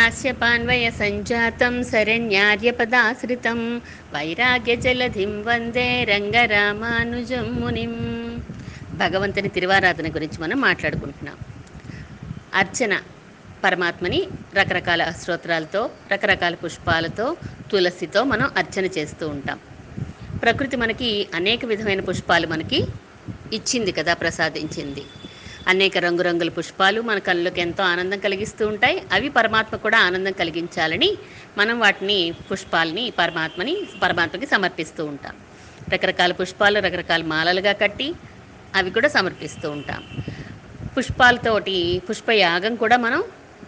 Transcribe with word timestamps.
కాశ్యపాన్వయ 0.00 0.90
సంజాతం 0.90 1.84
శరణ్యార్యపదాశ్రితం 1.84 3.58
వైరాగ్యజలధిం 4.14 5.42
వందే 5.42 6.04
రంగరామానుజం 6.04 7.60
మునిం. 7.60 7.92
భగవంతుని 8.92 9.48
తిరువారాధన 9.48 10.08
గురించి 10.14 10.38
మనం 10.42 10.60
మాట్లాడుకుంటున్నాం. 10.60 11.36
అర్చన 12.54 13.02
పరమాత్మని 13.64 14.20
రకరకాల 14.54 15.10
స్తోత్రాలతో 15.20 15.90
రకరకాల 16.12 16.54
పుష్పాలతో 16.54 17.36
తులసితో 17.72 18.24
మనం 18.24 18.50
అర్చన 18.56 18.84
చేస్తూ 18.84 19.28
ఉంటాం. 19.28 19.60
ప్రకృతి 20.42 20.76
మనకి 20.76 21.28
అనేక 21.34 21.64
విధమైన 21.64 22.00
పుష్పాలు 22.00 22.46
మనకి 22.46 22.80
ఇచ్చింది 23.52 23.92
కదా 23.92 24.14
ప్రసాదించింది. 24.14 25.04
అనేక 25.68 25.98
రంగురంగుల 25.98 26.48
పుష్పాలు 26.48 27.00
మన 27.00 27.18
కళ్ళకి 27.18 27.60
ఎంతో 27.60 27.82
ఆనందం 27.84 28.18
కలిగిస్తూ 28.18 28.68
ఉంటాయి. 28.68 29.02
అవి 29.12 29.28
పరమాత్మ 29.28 29.76
కూడా 29.76 29.98
ఆనందం 29.98 30.32
కలిగించాలని 30.32 31.10
మనం 31.58 31.80
వాటిని 31.80 32.18
పుష్పాలని 32.52 33.12
పరమాత్మని 33.18 33.76
పరమాత్మకి 34.02 34.46
సమర్పిస్తూ 34.46 35.04
ఉంటాం. 35.04 35.34
రకరకాల 35.94 36.32
పుష్పాలు 36.32 36.80
రకరకాల 36.80 37.22
మాలలుగా 37.22 37.72
కట్టి 37.72 38.14
అవి 38.76 38.90
కూడా 38.90 39.08
సమర్పిస్తూ 39.08 39.70
ఉంటాం. 39.70 40.02
పుష్పాలతోటి 40.98 41.76
పుష్పయాగం 42.10 42.74
కూడా 42.74 42.96
మనం 42.96 43.24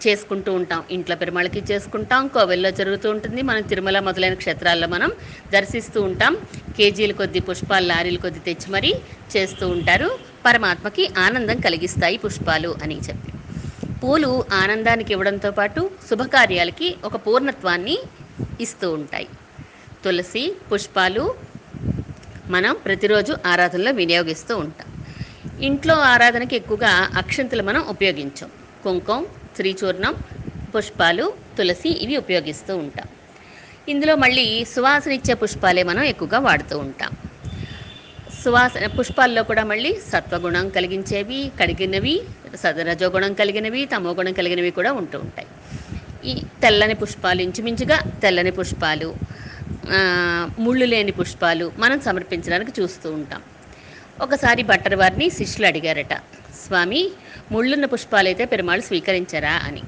చేసుకుంటూ 0.07 0.53
ఉంటాం. 0.53 0.85
ఇంట్లో 0.91 1.17
పెరుమాళకి 1.17 1.61
చేసుకుంటాం 1.73 2.29
కోవెల్లో 2.29 2.71
జరుగుతూ 2.71 3.11
ఉంటుంది. 3.11 3.43
మనం 3.43 3.63
తిరుమల 3.63 4.01
మొదలైన 4.01 4.35
క్షేత్రాల్లో 4.35 4.89
మనం 4.89 5.11
దర్శిస్తూ 5.53 6.03
ఉంటాం. 6.03 6.37
కేజీల 6.77 7.13
కొద్ది 7.13 7.41
పుష్పాలు 7.41 7.87
లారీల 7.87 8.17
కొద్ది 8.17 8.41
తెచ్చి 8.41 8.73
మరీ 8.73 8.95
చేస్తూ 9.37 9.69
ఉంటారు. 9.69 10.32
పరమాత్మకి 10.47 11.05
ఆనందం 11.19 11.61
కలిగిస్తాయి 11.61 12.17
పుష్పాలు 12.17 12.77
అని 12.83 12.99
చెప్పి. 13.07 13.31
పూలు 14.03 14.31
ఆనందానికి 14.53 15.13
ఇవ్వడంతో 15.13 15.51
పాటు 15.51 15.91
శుభకార్యాలకి 16.09 16.97
ఒక 17.05 17.17
పూర్ణత్వాన్ని 17.27 17.97
ఇస్తూ 18.61 18.91
ఉంటాయి. 18.91 19.29
తులసి 20.05 20.45
పుష్పాలు 20.73 21.25
మనం 22.51 22.77
ప్రతిరోజు 22.87 23.37
ఆరాధనలో 23.47 23.91
వినియోగిస్తూ 23.91 24.57
ఉంటాం. 24.57 24.89
ఇంట్లో 25.61 25.95
ఆరాధనకి 26.13 26.57
ఎక్కువగా 26.57 26.93
అక్షంతలు 27.17 27.63
మనం 27.63 27.83
ఉపయోగించాం. 27.95 28.51
కుంకుమ 28.85 29.21
శ్రీచూర్ణం 29.57 30.15
పుష్పాలు 30.75 31.25
తులసి 31.59 31.89
ఇవి 32.05 32.17
ఉపయోగిస్తూ 32.17 32.77
ఉంటాం. 32.77 33.09
ఇందులో 33.89 34.17
మళ్ళీ 34.17 34.65
సువాసన 34.65 35.13
ఇచ్చే 35.13 35.35
పుష్పాలే 35.35 35.83
మనం 35.83 36.03
ఎక్కువగా 36.03 36.39
వాడుతూ 36.39 36.79
ఉంటాం. 36.79 37.13
సువాసన 38.45 38.87
పుష్పాల్లో 38.87 39.43
కూడా 39.43 39.65
మళ్ళీ 39.65 40.01
సత్వగుణం 40.13 40.69
కలిగించేవి 40.69 41.51
కడిగినవి 41.61 42.15
సద 42.57 42.81
రజోగుణం 42.81 43.35
కలిగినవి 43.35 43.85
తమోగుణం 43.85 44.33
కలిగినవి 44.33 44.71
కూడా 44.71 44.93
ఉంటూ 44.93 45.19
ఉంటాయి. 45.19 45.49
ఈ 46.31 46.35
తెల్లని 46.63 46.95
పుష్పాలు 46.95 47.43
ఇంచుమించుగా 47.43 47.99
తెల్లని 48.23 48.51
పుష్పాలు 48.51 49.09
ముళ్ళు 50.59 50.85
లేని 50.85 51.13
పుష్పాలు 51.13 51.73
మనం 51.79 52.01
సమర్పించడానికి 52.01 52.81
చూస్తూ 52.81 53.13
ఉంటాం. 53.13 53.43
ఒకసారి 54.21 54.63
భట్టర్ 54.63 54.95
వారిని 54.95 55.31
శిష్యులు 55.31 55.67
అడిగారట 55.67 56.15
స్వామి 56.67 57.03
ముళ్ళున్న 57.53 57.85
పుష్పాలైతే 57.85 58.45
పెరుమాళ్ళు 58.45 58.87
స్వీకరించరా? 58.87 59.61
అని. 59.65 59.83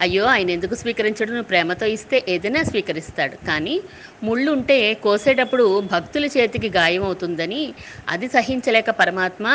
అయ్యో 0.00 0.24
ఆయన 0.24 0.50
ఎందుకు 0.50 0.74
స్వీకరించడు? 0.74 1.28
నువ్వు 1.28 1.44
ప్రేమతో 1.44 1.86
ఇస్తే 1.86 2.24
ఏదైనా 2.28 2.62
స్వీకరిస్తాడు. 2.62 3.46
కానీ 3.46 3.80
ముళ్ళు 4.22 4.52
ఉంటే 4.52 4.94
కోసేటప్పుడు 4.94 5.80
భక్తుల 5.92 6.26
చేతికి 6.26 6.70
గాయం 6.70 7.04
అవుతుందని 7.04 7.62
అది 8.08 8.28
సహించలేక 8.28 8.90
పరమాత్మ 8.90 9.46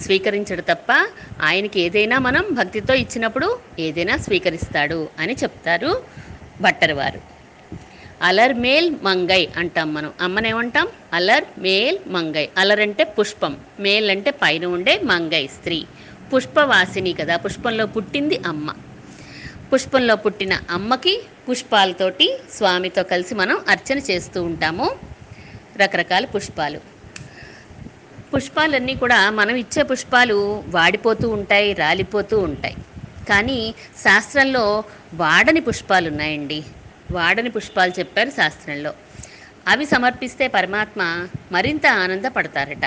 స్వీకరించడు 0.00 0.60
తప్ప 0.60 0.90
ఆయనకి 1.42 1.80
ఏదైనా 1.80 2.18
మనం 2.18 2.44
భక్తితో 2.50 2.94
ఇచ్చినప్పుడు 2.94 3.58
ఏదైనా 3.78 4.16
స్వీకరిస్తాడు 4.16 5.08
అని 5.18 5.32
చెప్తారు 5.42 6.02
భట్టరివారు 6.60 7.20
అలర్ 8.22 8.54
మేల్ 8.54 8.94
మంగై 9.02 9.48
అంటాం 9.56 9.94
మనం. 9.94 10.12
అమ్మనేమంటాం? 10.20 10.88
అలర్ 11.12 11.44
మేల్ 11.58 11.98
మంగై. 12.06 12.48
అలర్ 12.58 12.80
అంటే 12.80 13.04
పుష్పం. 13.04 13.56
మేల్ 13.80 14.10
అంటే 14.10 14.30
పైన 14.30 14.66
ఉండే 14.66 15.00
మంగై 15.04 15.46
స్త్రీ. 15.46 15.84
పుష్పవాసిని 16.34 17.12
కదా. 17.12 17.36
పుష్పంలో 17.36 17.86
పుట్టింది 17.86 18.40
అమ్మ. 18.46 18.68
పుష్పంలో 19.72 20.16
పుట్టిన 20.16 20.60
అమ్మకి 20.70 21.22
పుష్పాలతోటి 21.48 22.38
స్వామితో 22.52 23.02
కలిసి 23.02 23.34
మనం 23.34 23.60
అర్చన 23.68 23.98
చేస్తూ 23.98 24.42
ఉంటాము. 24.42 24.96
రకరకాల 25.76 26.26
పుష్పాలు. 26.26 26.80
పుష్పాలన్నీ 28.34 28.94
కూడా 28.94 29.30
మనం 29.30 29.54
ఇచ్చే 29.56 29.82
పుష్పాలు 29.82 30.64
వాడిపోతూ 30.66 31.28
ఉంటాయి 31.28 31.72
రాలిపోతూ 31.72 32.38
ఉంటాయి. 32.38 32.76
కానీ 33.28 33.74
శాస్త్రంలో 34.04 34.84
వాడని 35.14 35.60
పుష్పాలు 35.60 36.08
ఉన్నాయండి. 36.08 36.62
వాడని 37.10 37.50
పుష్పాలు 37.50 37.92
చెప్పారు 37.98 38.30
శాస్త్రంలో. 38.30 38.94
అవి 39.68 39.86
సమర్పిస్తే 39.86 40.48
పరమాత్మ 40.48 41.28
మరింత 41.52 41.86
ఆనందపడతారట. 41.86 42.86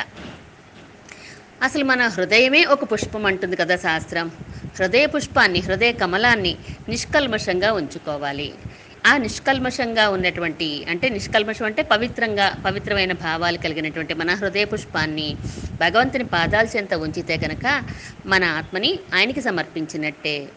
అసలు 1.64 1.84
మన 1.84 2.08
హృదయమే 2.08 2.66
ఒక 2.66 2.84
పుష్పం 2.94 3.26
అంటుంది 3.26 3.56
కదా 3.56 3.76
శాస్త్రం. 3.76 4.32
హృదయ 4.80 5.06
పుష్పాన్ని 5.06 5.60
హృదయ 5.60 5.92
కమలాన్ని 5.92 6.58
నిష్కల్మషంగా 6.90 7.74
ఉంచుకోవాలి. 7.74 8.54
ఆ 9.08 9.18
నిష్కల్మషంగా 9.18 10.10
ఉన్నటువంటి 10.10 10.86
అంటే 10.90 11.10
నిష్కల్మషం 11.10 11.66
అంటే 11.66 11.82
పవిత్రంగా 11.82 12.58
పవిత్రమైన 12.66 13.12
భావాలు 13.12 13.58
కలిగినటువంటి 13.58 14.14
మన 14.14 14.34
హృదయ 14.34 14.66
పుష్పాన్ని 14.66 15.36
భగవంతుని 15.82 16.24
పాదాల 16.24 16.68
చెంత 16.76 16.94
ఉంచితే 16.94 17.38
కనుక 17.38 17.84
మన 18.26 18.44
ఆత్మని 18.44 19.00
ఆయనకి 19.16 19.42
సమర్పించినట్టే. 19.42 20.50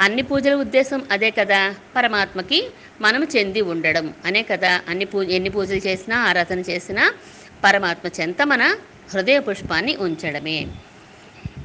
అన్ని 0.00 0.22
పూజల 0.22 0.54
ఉద్దేశం 0.54 1.02
అదే 1.10 1.30
కదా. 1.30 1.74
పరమాత్మకి 1.96 2.70
మనము 3.00 3.26
చెంది 3.36 3.60
ఉండడం 3.60 4.14
అనే 4.24 4.42
కదా. 4.42 4.80
అన్ని 4.88 5.04
పూ 5.04 5.22
ఎన్ని 5.22 5.50
పూజలు 5.50 5.80
చేసినా 5.86 6.16
ఆరాధన 6.18 6.58
చేసినా 6.58 7.12
పరమాత్మ 7.64 8.08
చెంత 8.20 8.42
మన 8.42 8.76
హృదయ 9.14 9.38
పుష్పాన్ని 9.38 9.96
ఉంచడమే. 9.96 10.66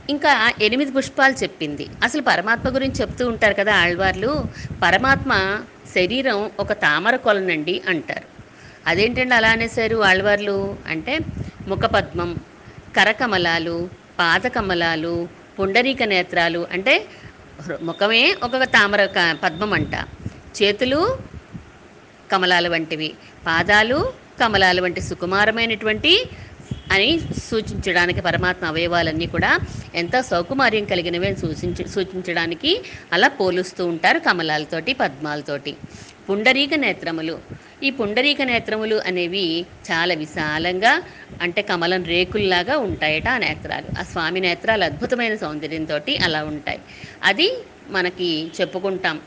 ఇంకా 0.10 0.54
ఎనిమిది 0.62 0.92
పుష్పాలు 0.92 1.34
చెప్పింది. 1.34 1.88
అసలు 2.04 2.22
పరమాత్మ 2.22 2.76
గురించి 2.76 3.02
చెప్తూ 3.02 3.28
ఉంటారు 3.28 3.54
కదా 3.54 3.76
ఆళ్వార్లు 3.76 4.46
పరమాత్మ 4.84 5.62
శరీరం 5.96 6.52
ఒక 6.60 6.74
తామర 6.74 7.16
కొలనండి 7.16 7.82
అంటారు. 7.88 8.24
అదేంటండి 8.88 9.36
అలా 9.36 9.50
అనేసారు 9.50 10.04
ఆళ్వార్లు? 10.04 10.78
అంటే 10.88 11.20
ముఖపద్మం 11.68 12.36
కరకమలాలు 12.98 13.90
పాదకమలాలు 14.20 15.28
పుండరీక 15.60 16.04
నేత్రాలు 16.04 16.68
అంటే 16.72 17.06
హృ- 17.62 17.82
ముఖమే 17.82 18.36
ఒక 18.44 18.64
తామర 18.64 19.06
క- 19.06 19.38
పద్మం 19.44 19.74
అంట 19.74 19.94
చేతులు 20.64 21.18
కమలాల 22.32 22.68
వంటివి. 22.68 23.14
పాదాలు 23.48 24.14
కమలాల 24.40 24.82
వంటి 24.82 25.02
సుకుమారమైనటువంటి 25.02 26.26
అని 26.90 27.10
సూచించడానికి 27.50 28.22
పరమాత్మ 28.22 28.66
అవయవాలన్నీ 28.66 29.26
కూడా 29.26 29.52
ఎంతో 29.96 30.22
సౌకుమార్యం 30.22 30.86
కలిగినవి 30.86 31.28
అని 31.28 31.36
సూచించ 31.36 31.88
సూచించడానికి 31.88 32.72
అలా 33.14 33.28
పోలుస్తూ 33.40 33.86
ఉంటారు 33.86 34.20
కమలాలతోటి 34.20 34.94
పద్మాలతోటి. 34.94 35.74
పుండరీక 36.30 36.74
నేత్రములు. 36.76 37.36
ఈ 37.84 37.90
పుండరీక 37.90 38.42
నేత్రములు 38.42 38.96
అనేవి 39.08 39.46
చాలా 39.92 40.14
విశాలంగా 40.16 40.94
అంటే 41.42 41.62
కమలం 41.62 42.04
రేకుల్లాగా 42.04 42.78
ఉంటాయట 42.78 43.28
ఆ 43.28 43.38
నేత్రాలు. 43.38 44.00
ఆ 44.00 44.04
స్వామి 44.04 44.40
నేత్రాలు 44.40 44.84
అద్భుతమైన 44.84 45.36
సౌందర్యంతో 45.36 45.98
అలా 46.22 46.44
ఉంటాయి. 46.44 46.80
అది 47.24 47.48
మనకి 47.90 48.30
చెప్పుకుంటాం. 48.62 49.18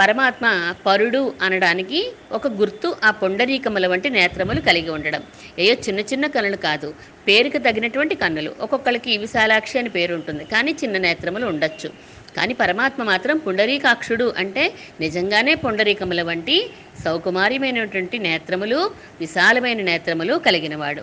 పరమాత్మ 0.00 0.74
పరుడు 0.86 1.34
అనడానికి 1.42 2.00
ఒక 2.32 2.46
గుర్తు 2.48 2.96
ఆ 3.04 3.10
పొండరీకముల 3.10 3.86
వంటి 3.86 4.10
నేత్రములు 4.10 4.60
కలిగి 4.60 4.90
ఉండడం. 4.90 5.22
ఏయో 5.58 5.74
చిన్న 5.74 6.00
చిన్న 6.00 6.26
కన్నులు 6.26 6.56
కాదు 6.56 6.94
పేరుకు 7.28 7.58
తగినటువంటి 7.58 8.14
కన్నులు. 8.14 8.50
ఒక్కొక్కరికి 8.60 9.18
విశాలాక్షి 9.18 9.78
అని 9.78 9.88
పేరు 9.88 10.14
ఉంటుంది 10.14 10.44
కానీ 10.44 10.72
చిన్న 10.72 10.96
నేత్రములు 10.98 11.46
ఉండొచ్చు. 11.46 11.90
కానీ 12.36 12.54
పరమాత్మ 12.54 13.02
మాత్రం 13.02 13.38
పుండరీకాక్షుడు 13.38 14.34
అంటే 14.38 14.72
నిజంగానే 15.00 15.54
పుండరీకముల 15.54 16.22
వంటి 16.22 16.70
సౌకుమార్యమైనటువంటి 17.04 18.18
నేత్రములు 18.18 18.90
విశాలమైన 19.20 19.82
నేత్రములు 19.82 20.34
కలిగినవాడు. 20.46 21.02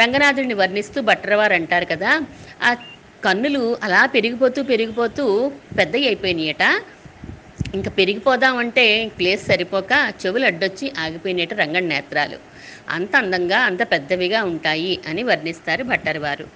రంగనాథుడిని 0.00 0.54
వర్ణిస్తూ 0.54 1.02
భట్రవారు 1.02 1.54
అంటారు 1.54 1.84
కదా 1.84 2.12
ఆ 2.62 2.76
కన్నులు 3.24 3.78
అలా 3.82 4.06
పెరిగిపోతూ 4.06 4.62
పెరిగిపోతూ 4.62 5.52
పెద్దవి 5.78 6.06
అయిపోయినాయట. 6.06 6.64
ఇంకా 7.74 7.90
పెరిగిపోదామంటే 7.90 8.84
ప్లేస్ 9.18 9.46
సరిపోక 9.46 9.92
చెవులు 10.20 10.46
అడ్డొచ్చి 10.46 10.92
ఆగిపోయినట్టు 10.98 11.54
రంగడి 11.54 11.86
నేత్రాలు. 11.86 12.38
అంత 12.88 13.16
అందంగా 13.16 13.58
అంత 13.60 13.82
పెద్దవిగా 13.90 14.44
ఉంటాయి 14.44 14.98
అని 15.08 15.22
వర్ణిస్తారు 15.22 15.82
భట్టర్ 15.84 16.18
వారు. 16.18 16.46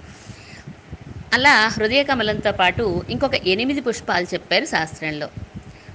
అలా 1.32 1.54
హృదయ 1.68 2.02
కమలంతో 2.02 2.52
పాటు 2.52 2.84
ఇంకొక 3.10 3.36
ఎనిమిది 3.46 3.80
పుష్పాలు 3.80 4.26
చెప్పారు 4.34 4.64
శాస్త్రంలో. 4.66 5.28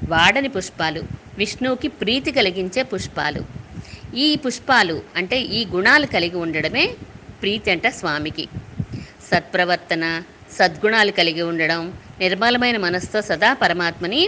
వాడని 0.10 0.50
పుష్పాలు 0.50 1.02
విష్ణువుకి 1.38 1.88
ప్రీతి 2.00 2.32
కలిగించే 2.32 2.84
పుష్పాలు. 2.84 3.42
ఈ 4.16 4.36
పుష్పాలు 4.36 5.02
అంటే 5.16 5.38
ఈ 5.52 5.66
గుణాలు 5.74 6.06
కలిగి 6.08 6.38
ఉండడమే 6.38 6.86
ప్రీతి 7.42 7.72
అంట 7.72 7.88
స్వామికి. 7.92 8.46
సత్ప్రవర్తన 9.30 10.06
సద్గుణాలు 10.58 11.12
కలిగి 11.12 11.42
ఉండడం 11.42 11.82
నిర్మలమైన 12.20 12.78
మనస్సుతో 12.78 13.22
సదా 13.22 13.54
పరమాత్మని 13.54 14.22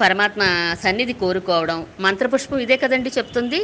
పరమాత్మ 0.00 0.42
సన్నిధి 0.82 1.14
కోరుకోవడం 1.20 1.78
మంత్రపుష్పం 2.00 2.58
ఇదే 2.64 2.76
కదండి 2.82 3.10
చెప్తుంది? 3.18 3.60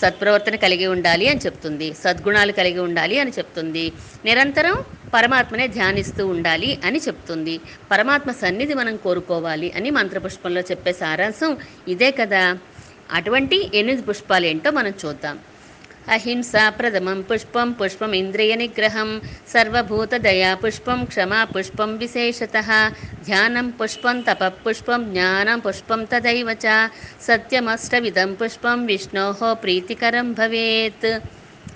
సత్ప్రవర్తన 0.00 0.56
కలిగి 0.64 0.86
ఉండాలి 0.94 1.26
అని 1.32 1.42
చెప్తుంది 1.46 1.88
సద్గుణాలు 2.02 2.52
కలిగి 2.60 2.80
ఉండాలి 2.88 3.16
అని 3.22 3.32
చెప్తుంది 3.38 3.84
నిరంతరం 4.28 4.76
పరమాత్మనే 5.12 5.66
ధ్యానిస్తూ 5.76 6.22
ఉండాలి 6.34 6.70
అని 6.88 7.00
చెప్తుంది 7.06 7.54
పరమాత్మ 7.90 8.30
సన్నిధి 8.42 8.74
మనం 8.80 8.94
కోరుకోవాలి 9.04 9.68
అని 9.78 9.90
మంత్రపుష్పంలో 9.98 10.62
చెప్పే 10.70 10.92
సారాంశం 11.02 11.52
ఇదే 11.94 12.10
కదా? 12.20 12.42
అటువంటి 13.18 13.56
ఎనిమిది 13.80 14.02
పుష్పాలు 14.08 14.46
ఏంటో 14.50 14.70
మనం 14.78 14.92
చూద్దాం. 15.02 15.36
అహింస 16.08 16.52
ప్రథమం 16.68 17.20
పుష్పం 17.20 17.72
పుష్పం 17.72 18.12
ఇంద్రియ 18.12 18.54
నిగ్రహం 18.54 19.20
సర్వభూతదయా 19.52 20.54
పుష్పం 20.54 21.04
క్షమా 21.04 21.44
పుష్పం 21.44 21.96
విశేషత. 21.96 22.56
ధ్యానం 23.24 23.70
పుష్పం 23.70 24.20
తప 24.20 24.44
పుష్పం 24.64 25.04
జ్ఞానం 25.04 25.58
పుష్పం 25.58 26.04
తదైవ 26.04 26.56
చ. 26.64 26.66
సత్యమష్టవిధం 27.22 28.34
పుష్పం 28.34 28.86
విష్ణో 28.86 29.54
ప్రీతికరం 29.62 30.32
భవేత్. 30.32 31.20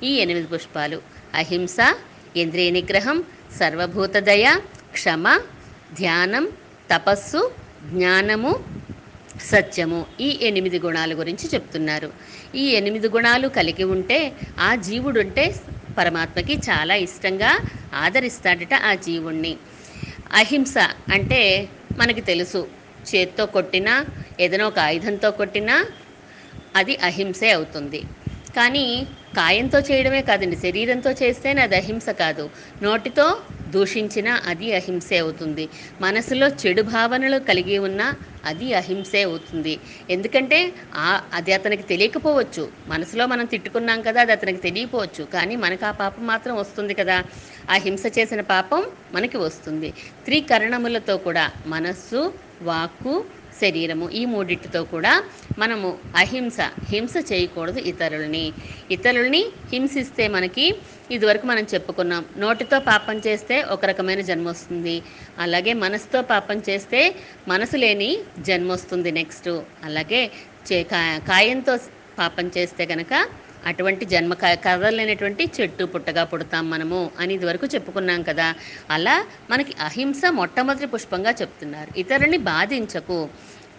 ఈ 0.02 0.16
ఎనిమిది 0.16 0.46
పుష్పాలు 0.46 1.02
అహింస 1.34 1.76
ఇంద్రియ 2.36 2.70
నిగ్రహం 2.70 3.24
సర్వభూతదయ 3.58 4.46
క్షమ 4.92 5.24
ధ్యానం 5.94 6.48
తపస్సు 6.90 7.50
జ్ఞానము 7.84 8.52
సత్యము 9.44 9.98
ఈ 10.20 10.38
ఎనిమిది 10.40 10.78
గుణాల 10.78 11.12
గురించి 11.14 11.46
చెప్తున్నారు. 11.54 12.08
ఈ 12.54 12.64
ఎనిమిది 12.70 13.08
గుణాలు 13.08 13.48
కలిగి 13.48 13.84
ఉంటే 13.86 14.18
ఆ 14.58 14.74
జీవుడు 14.86 15.20
ఉంటే 15.20 15.44
పరమాత్మకి 15.96 16.54
చాలా 16.68 16.94
ఇష్టంగా 17.06 17.50
ఆదరిస్తాడట 17.94 18.74
ఆ 18.82 18.94
జీవుణ్ణి. 19.04 19.54
అహింస 20.32 20.74
అంటే 21.10 21.40
మనకి 21.98 22.20
తెలుసు. 22.22 22.60
చేత్తో 23.04 23.46
కొట్టినా 23.46 23.94
ఏదైనా 24.40 24.66
ఒక 24.66 24.78
ఆయుధంతో 24.80 25.30
కొట్టినా 25.32 25.76
అది 26.74 26.94
అహింసే 27.02 27.50
అవుతుంది. 27.50 28.00
కానీ 28.54 28.84
కాయంతో 29.36 29.78
చేయడమే 29.80 30.22
కాదండి 30.22 30.56
శరీరంతో 30.56 31.10
చేస్తేనే 31.12 31.62
అది 31.62 31.76
అహింస 31.76 32.08
కాదు. 32.20 32.44
నోటితో 32.82 33.26
దూషించినా 33.66 34.32
అది 34.46 34.72
అహింసే 34.72 35.18
అవుతుంది. 35.18 35.64
మనసులో 36.00 36.48
చెడు 36.60 36.82
భావనలు 36.84 37.38
కలిగి 37.48 37.78
ఉన్నా 37.78 38.06
అది 38.44 38.74
అహింసే 38.74 39.22
అవుతుంది. 39.22 39.74
ఎందుకంటే 40.10 40.58
అది 41.32 41.52
అతనికి 41.52 41.82
తెలియకపోవచ్చు. 41.82 42.64
మనసులో 42.88 43.26
మనం 43.26 43.46
తిట్టుకున్నాం 43.46 44.02
కదా 44.02 44.20
అది 44.20 44.32
అతనికి 44.32 44.58
తెలియకపోవచ్చు. 44.58 45.24
కానీ 45.34 45.56
మనకు 45.56 45.84
ఆ 45.84 45.92
పాపం 46.00 46.26
మాత్రం 46.26 46.56
వస్తుంది 46.56 46.94
కదా. 46.94 47.18
ఆ 47.68 47.76
హింస 47.76 48.04
చేసిన 48.18 48.40
పాపం 48.52 48.82
మనకి 49.12 49.38
వస్తుంది. 49.38 49.90
త్రికరణములతో 50.24 51.16
కూడా 51.18 51.44
మనస్సు 51.66 52.22
వాక్కు 52.62 53.14
శరీరము 53.60 54.10
ఈ 54.10 54.24
మూడిటితో 54.24 54.84
కూడా 54.84 55.24
మనము 55.58 55.98
అహింస 56.16 56.56
హింస 56.60 57.14
చేయకూడదు 57.32 57.78
ఇతరుల్ని. 57.78 58.52
ఇతరుల్ని 58.90 59.46
హింసిస్తే 59.72 60.28
మనకి 60.28 60.74
ఇదివరకు 61.10 61.46
మనం 61.46 61.66
చెప్పుకున్నాం 61.74 62.24
నోటితో 62.38 62.78
పాపం 62.78 63.18
చేస్తే 63.26 63.62
ఒక 63.62 63.84
రకమైన 63.84 64.20
జన్మ 64.20 64.48
వస్తుంది 64.48 65.02
అలాగే 65.38 65.72
మనసుతో 65.72 66.22
పాపం 66.22 66.62
చేస్తే 66.70 67.14
మనసు 67.48 67.76
లేని 67.76 68.18
జన్మ 68.38 68.72
వస్తుంది 68.72 69.12
నెక్స్ట్. 69.12 69.48
అలాగే 69.84 70.30
చే 70.72 70.82
కా- 70.82 71.18
కాయంతో 71.18 71.78
పాపం 72.18 72.50
చేస్తే 72.58 72.86
కనుక 72.86 73.28
అటువంటి 73.66 74.04
జన్మ 74.04 74.34
క- 74.34 74.58
చెట్టు 75.60 75.84
పుట్టగా 75.84 76.24
పుడతాం 76.24 76.70
మనము 76.70 77.10
అని 77.18 77.34
ఇదివరకు 77.34 77.66
చెప్పుకున్నాం 77.66 78.22
కదా. 78.22 78.54
అలా 78.90 79.16
మనకి 79.50 79.74
అహింస 79.80 80.22
మొట్టమొదటి 80.30 80.86
పుష్పంగా 80.86 81.30
చెప్తున్నారు. 81.30 81.98
ఇతరుని 81.98 82.36
బాధించకు. 82.36 83.30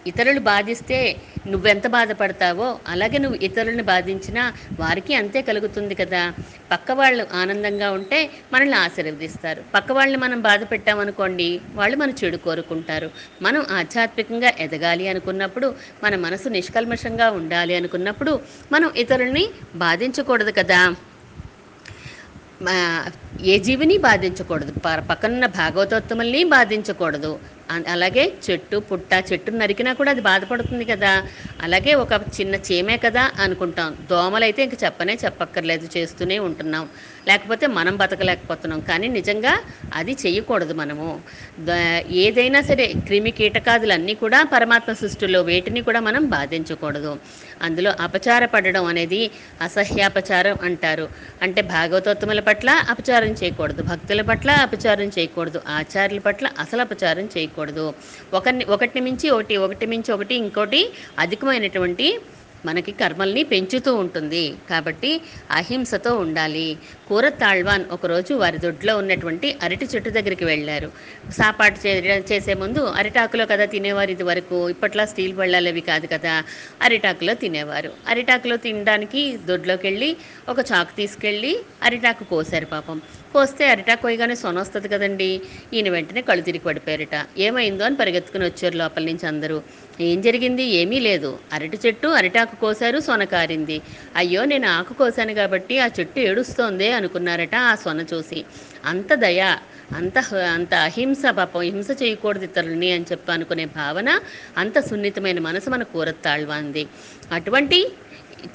ఇతరులు 0.06 0.40
బాధిస్తే 0.40 1.16
నువ్వెంత 1.46 1.86
బాధపడతావో 1.86 2.78
అలాగే 2.88 3.18
నువ్వు 3.18 3.38
ఇతరులను 3.38 3.82
బాధించినా 3.82 4.52
వారికి 4.80 5.14
అంతే 5.14 5.42
కలుగుతుంది 5.42 5.94
కదా. 5.94 6.32
పక్క 6.70 6.92
వాళ్ళు 6.92 7.26
ఆనందంగా 7.32 7.90
ఉంటే 7.90 8.30
మనల్ని 8.52 8.76
ఆశీర్వదిస్తారు. 8.76 9.62
పక్క 9.74 9.92
వాళ్ళని 9.92 10.16
మనం 10.16 10.40
బాధ 10.40 10.62
పెట్టామనుకోండి 10.62 11.60
వాళ్ళు 11.74 11.96
మన 11.96 12.10
చెడు 12.10 12.36
కోరుకుంటారు. 12.36 13.10
మనం 13.42 13.66
ఆధ్యాత్మికంగా 13.70 14.52
ఎదగాలి 14.58 15.08
అనుకున్నప్పుడు 15.08 15.74
మన 16.04 16.16
మనసు 16.16 16.48
నిష్కల్మషంగా 16.48 17.30
ఉండాలి 17.30 17.74
అనుకున్నప్పుడు 17.76 18.40
మనం 18.72 18.90
ఇతరుల్ని 18.96 19.48
బాధించకూడదు 19.74 20.50
కదా. 20.50 20.94
ఏ 23.42 23.58
జీవిని 23.58 23.98
బాధించకూడదు. 23.98 24.72
ప- 24.86 25.04
పక్కనున్న 25.10 25.46
భాగవతోత్తముల్ని 25.46 26.44
బాధించకూడదు. 26.44 27.38
అలాగే 27.94 28.24
చెట్టు 28.46 28.76
పుట్ట 28.90 29.12
చెట్టు 29.30 29.50
నరికినా 29.60 29.92
కూడా 30.00 30.10
అది 30.14 30.22
బాధపడుతుంది 30.28 30.84
కదా. 30.92 31.12
అలాగే 31.66 31.92
ఒక 32.02 32.12
చిన్న 32.36 32.54
చీమే 32.68 32.96
కదా 33.06 33.24
అనుకుంటాం. 33.44 33.90
దోమలైతే 34.10 34.60
ఇంక 34.66 34.76
చెప్పనే 34.84 35.14
చెప్పక్కర్లేదు 35.24 35.88
చేస్తూనే 35.96 36.38
ఉంటున్నాం. 36.48 36.84
లేకపోతే 37.28 37.66
మనం 37.78 37.94
బతకలేకపోతున్నాం. 38.02 38.80
కానీ 38.90 39.08
నిజంగా 39.18 39.54
అది 40.00 40.12
చేయకూడదు 40.22 40.74
మనము. 40.82 41.08
ఏదైనా 42.24 42.60
సరే 42.70 42.86
క్రిమి 43.08 43.32
కీటకాదులన్నీ 43.38 44.14
కూడా 44.22 44.40
పరమాత్మ 44.54 44.92
సృష్టిలో 45.02 45.40
వేటిని 45.50 45.82
కూడా 45.88 46.00
మనం 46.08 46.22
బాధించకూడదు. 46.36 47.12
అందులో 47.60 47.90
అపచారపడడం 48.00 48.84
అనేది 48.84 49.20
అసహ్యాపచారం 49.60 50.56
అంటారు. 50.62 51.06
అంటే 51.42 51.60
భాగవతోత్తముల 51.72 52.40
పట్ల 52.40 52.70
అపచారం 52.90 53.32
చేయకూడదు 53.40 53.82
భక్తుల 53.82 54.22
పట్ల 54.22 54.50
అపచారం 54.66 55.08
చేయకూడదు 55.16 55.60
ఆచార్యుల 55.78 56.20
పట్ల 56.20 56.46
అసలు 56.58 56.80
అపచారం 56.80 57.28
చేయకూడదు. 57.34 57.86
ఒకరిని 58.32 58.64
ఒకటి 58.76 59.00
మించి 59.00 59.28
ఒకటి 59.30 59.56
ఒకటి 59.66 59.86
మించి 59.86 60.10
ఒకటి 60.12 60.34
ఇంకోటి 60.42 60.82
అధికమైనటువంటి 61.18 62.08
మనకి 62.66 62.92
కర్మల్ని 62.92 63.42
పెంచుతూ 63.42 63.94
ఉంటుంది. 63.94 64.54
కాబట్టి 64.70 65.20
అహింసతో 65.50 66.16
ఉండాలి. 66.16 66.78
కూర 67.08 67.28
తాళ్వాన్ 67.28 67.84
ఒకరోజు 67.92 68.34
వారి 68.34 68.58
దొడ్లో 68.58 68.96
ఉన్నటువంటి 68.96 69.58
అరటి 69.62 69.84
చెట్టు 69.84 70.10
దగ్గరికి 70.10 70.44
వెళ్ళారు. 70.44 70.90
సాపాటు 71.30 71.86
చే 71.86 71.92
చేసే 72.32 72.54
ముందు 72.54 72.84
అరిటాకులో 72.84 73.46
కదా 73.46 73.64
తినేవారు 73.64 74.10
ఇది 74.10 74.22
వరకు 74.22 74.68
ఇప్పట్లో 74.68 75.06
స్టీల్ 75.06 75.34
బళ్ళాలు 75.34 75.68
అవి 75.68 75.80
కాదు 75.80 76.06
కదా? 76.06 76.42
అరిటాకులో 76.82 77.34
తినేవారు. 77.34 77.92
అరిటాకులో 78.08 78.56
తినడానికి 78.56 79.36
దొడ్లోకి 79.46 79.86
వెళ్ళి 79.86 80.16
ఒక 80.48 80.58
చాకు 80.72 80.96
తీసుకెళ్ళి 80.96 81.58
అరిటాకు 81.82 82.24
కోసారు 82.24 82.66
పాపం. 82.66 83.02
కోస్తే 83.32 83.64
అరిటాకు 83.70 84.02
కోయగానే 84.02 84.34
సొన 84.34 84.60
వస్తుంది 84.60 84.88
కదండి. 84.88 85.40
ఈయన 85.74 85.88
వెంటనే 85.88 86.20
కళ్ళు 86.20 86.42
తిరిగి 86.44 86.64
పడిపోయారట. 86.64 87.16
ఏమైందో 87.38 87.84
అని 87.84 87.96
పరిగెత్తుకుని 87.96 88.44
వచ్చారు 88.44 88.76
లోపల 88.76 89.04
నుంచి 89.04 89.26
అందరూ. 89.26 89.62
ఏం 90.00 90.20
జరిగింది? 90.20 90.62
ఏమీ 90.62 91.00
లేదు. 91.00 91.38
అరటి 91.52 91.78
చెట్టు 91.86 92.08
అరిటాకు 92.08 92.56
కోసారు 92.56 93.00
సొన 93.00 93.24
కారింది. 93.24 93.80
అయ్యో 94.16 94.44
నేను 94.44 94.68
ఆకు 94.68 94.92
కోసాను 94.92 95.34
కాబట్టి 95.34 95.78
ఆ 95.78 95.88
చెట్టు 96.00 96.20
ఏడుస్తోందే 96.20 96.92
అనుకున్నారట 96.92 97.54
ఆ 97.54 97.74
సొన 97.74 98.04
చూసి. 98.14 98.44
అంత 98.84 99.14
దయ 99.14 99.40
అంత 99.96 100.18
అంత 100.54 100.74
అహింస 100.74 101.22
పాపం 101.30 101.60
హింస 101.60 101.90
చేయకూడదు 102.02 102.44
ఇతరులని 102.44 102.90
అని 102.92 103.06
చెప్పి 103.12 103.32
అనుకునే 103.32 103.64
భావన 103.64 104.20
అంత 104.56 104.78
సున్నితమైన 104.80 105.38
మనసు 105.38 105.70
మన 105.70 105.82
కూరత్తాళ్వాంది 105.82 106.86
అటువంటి 107.32 107.80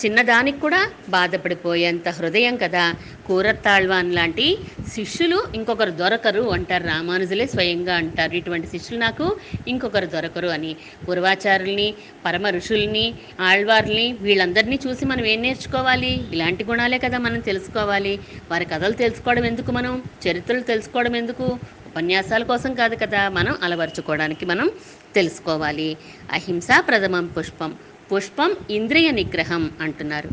చిన్నదానికి 0.05 0.59
కూడా 0.59 0.91
బాధపడిపోయేంత 1.09 2.09
హృదయం 2.09 2.55
కదా. 2.55 2.93
కూరత్తాళ్వాన్ 3.27 4.13
లాంటి 4.13 4.57
శిష్యులు 4.93 5.43
ఇంకొకరు 5.55 5.91
దొరకరు 5.91 6.41
అంటారు 6.49 6.83
రామానుజులే 6.83 7.47
స్వయంగా 7.47 7.95
అంటారు. 7.95 8.33
ఇటువంటి 8.35 8.67
శిష్యులు 8.67 9.01
నాకు 9.01 9.37
ఇంకొకరు 9.67 10.05
దొరకరు 10.05 10.47
అని. 10.47 10.75
పూర్వాచారుల్ని 11.07 11.87
పరమ 12.25 12.47
ఋషుల్ని 12.49 13.05
ఆళ్వార్ని 13.39 14.17
వీళ్ళందరినీ 14.21 14.79
చూసి 14.87 15.05
మనం 15.05 15.25
ఏం 15.25 15.41
నేర్చుకోవాలి? 15.41 16.23
ఇలాంటి 16.33 16.63
గుణాలే 16.63 16.97
కదా 16.97 17.17
మనం 17.17 17.39
తెలుసుకోవాలి. 17.39 18.19
వారి 18.51 18.65
కథలు 18.65 18.93
తెలుసుకోవడం 18.93 19.45
ఎందుకు 19.45 19.71
మనం? 19.71 20.03
చరిత్రలు 20.27 20.61
తెలుసుకోవడం 20.61 21.15
ఎందుకు? 21.15 21.59
ఉపన్యాసాల 21.87 22.43
కోసం 22.43 22.73
కాదు 22.73 22.95
కదా 22.95 23.29
మనం 23.29 23.55
అలవర్చుకోవడానికి 23.63 24.45
మనం 24.45 24.69
తెలుసుకోవాలి. 25.15 25.97
అహింస 26.31 26.67
ప్రథమం 26.87 27.27
పుష్పం. 27.27 27.71
పుష్పం 28.11 28.51
ఇంద్రియ 28.69 29.11
నిగ్రహం 29.11 29.63
అంటున్నారు. 29.81 30.29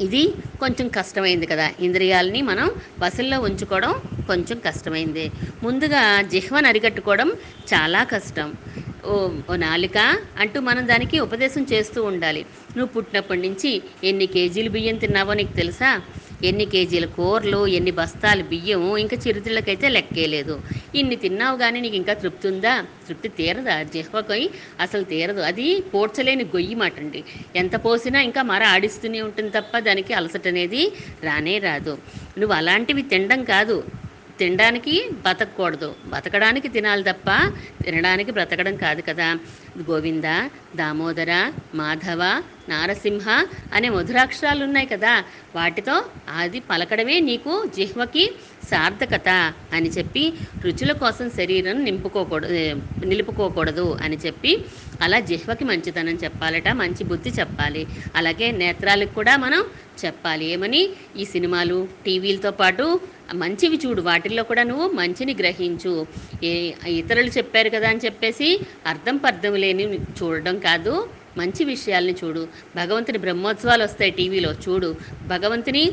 ఇది 0.00 0.22
కొంచెం 0.60 0.88
కష్టమైంది 0.88 1.46
కదా. 1.46 1.66
ఇంద్రియాలని 1.80 2.42
మనం 2.42 2.66
వసల్లో 3.00 3.40
ఉంచుకోవడం 3.40 3.92
కొంచెం 4.26 4.58
కష్టమైంది. 4.58 5.24
ముందుగా 5.62 6.02
జిహ్వను 6.32 6.68
అరికట్టుకోవడం 6.68 7.28
చాలా 7.72 8.04
కష్టం. 8.14 8.48
ఓ 9.06 9.16
ఓ 9.50 9.56
నాలిక 9.56 9.98
అంటూ 10.38 10.60
మనం 10.60 10.88
దానికి 10.88 11.16
ఉపదేశం 11.20 11.66
చేస్తూ 11.72 12.02
ఉండాలి. 12.02 12.42
నువ్వు 12.76 12.90
పుట్టినప్పటి 12.94 13.42
నుంచి 13.48 13.70
ఎన్ని 14.04 14.26
కేజీలు 14.26 14.70
బియ్యం 14.70 14.96
తిన్నావో 14.96 15.34
నీకు 15.34 15.54
తెలుసా? 15.56 15.90
ఎన్ని 16.42 16.66
కేజీల 16.66 17.04
కూరలు 17.04 17.66
ఎన్ని 17.66 17.90
బస్తాలు 17.90 18.42
బియ్యం 18.42 18.96
ఇంకా 18.96 19.16
చిరుతిళ్ళకైతే 19.16 19.88
లెక్కేయలేదు. 19.88 20.54
ఇన్ని 20.94 21.16
తిన్నావు 21.16 21.56
కానీ 21.56 21.80
నీకు 21.80 21.94
ఇంకా 21.94 22.14
తృప్తి 22.14 22.48
ఉందా? 22.48 22.74
తృప్తి 23.08 23.28
తీరదా? 23.28 23.82
జిహ్వకై 23.82 24.50
అసలు 24.80 25.04
తీరదు. 25.04 25.40
అది 25.40 25.80
పోడ్చలేని 25.94 26.44
గొయ్యి 26.44 26.74
మాట 26.74 26.98
అండి. 26.98 27.24
ఎంత 27.56 27.84
పోసినా 27.84 28.20
ఇంకా 28.20 28.42
మర 28.42 28.64
ఆడిస్తూనే 28.64 29.20
ఉంటుంది 29.20 29.50
తప్ప 29.50 29.78
దానికి 29.78 30.14
అలసట 30.14 30.46
అనేది 30.46 30.92
రానే 31.22 31.58
రాదు. 31.58 31.98
నువ్వు 32.38 32.54
అలాంటివి 32.56 33.02
తినడం 33.02 33.44
కాదు. 33.44 33.84
తినడానికి 34.38 34.94
బతకూడదు 35.24 35.88
బతకడానికి 36.06 36.68
తినాలి 36.68 37.04
తప్ప 37.04 37.28
తినడానికి 37.84 38.30
బ్రతకడం 38.30 38.74
కాదు 38.76 39.02
కదా. 39.02 39.28
గోవింద 39.86 40.28
దామోదర 40.76 41.32
మాధవ 41.74 42.22
నారసింహ 42.68 43.26
అనే 43.72 43.88
మధురాక్షరాలు 43.88 44.62
ఉన్నాయి 44.64 44.86
కదా. 44.86 45.12
వాటితో 45.56 45.96
అది 46.38 46.60
పలకడమే 46.70 47.16
నీకు 47.20 47.52
జిహ్వకి 47.76 48.24
సార్థకత 48.70 49.28
అని 49.72 49.88
చెప్పి 49.88 50.22
రుచుల 50.64 50.92
కోసం 51.02 51.26
శరీరం 51.30 51.84
నింపుకోకూడదు 51.84 52.54
నిలుపుకోకూడదు 53.04 53.86
అని 54.02 54.18
చెప్పి 54.26 54.52
అలా 55.02 55.20
జిహ్వకి 55.20 55.64
మంచితనం 55.64 56.18
చెప్పాలట 56.24 56.68
మంచి 56.68 57.04
బుద్ధి 57.04 57.30
చెప్పాలి. 57.30 57.82
అలాగే 58.16 58.50
నేత్రాలకు 58.50 59.14
కూడా 59.14 59.36
మనం 59.36 59.62
చెప్పాలి. 60.04 60.44
ఏమని? 60.46 60.82
ఈ 61.16 61.24
సినిమాలు 61.24 61.88
టీవీలతో 62.06 62.50
పాటు 62.50 62.86
మంచివి 63.34 63.76
చూడు 63.76 64.02
వాటిల్లో 64.02 64.42
కూడా 64.42 64.62
నువ్వు 64.62 64.88
మంచిని 64.92 65.34
గ్రహించు. 65.34 65.94
ఏ 66.44 66.52
ఇతరులు 67.00 67.30
చెప్పారు 67.38 67.68
కదా 67.68 67.88
అని 67.88 68.00
చెప్పేసి 68.04 68.48
అర్థం 68.86 69.16
పర్థం 69.16 69.54
లేని 69.54 69.84
చూడడం 70.18 70.58
కాదు 70.58 70.94
మంచి 71.38 71.64
విషయాల్ని 71.64 72.14
చూడు. 72.24 72.42
భగవంతుని 72.76 73.18
బ్రహ్మోత్సవాలు 73.18 73.82
వస్తాయి 73.84 74.10
టీవీలో 74.10 74.52
చూడు. 74.68 74.90
భగవంతుని 75.26 75.84